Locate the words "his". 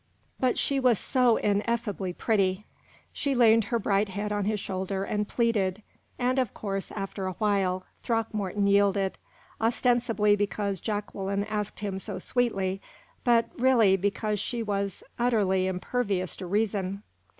4.45-4.59